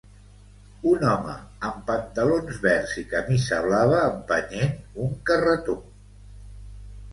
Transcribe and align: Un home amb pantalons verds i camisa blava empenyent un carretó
Un 0.91 1.03
home 1.09 1.35
amb 1.71 1.83
pantalons 1.89 2.57
verds 2.65 2.97
i 3.03 3.05
camisa 3.13 3.61
blava 3.67 4.01
empenyent 4.09 4.75
un 5.07 5.15
carretó 5.31 5.79